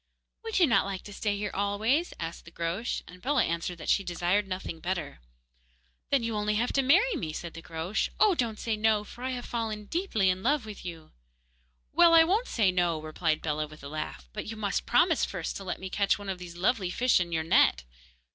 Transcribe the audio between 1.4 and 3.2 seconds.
always?' asked the Groac'h;